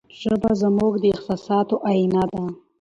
ژبه 0.19 0.51
زموږ 0.61 0.93
د 0.99 1.03
احساساتو 1.13 1.75
آینه 1.93 2.23
ده. 2.31 2.43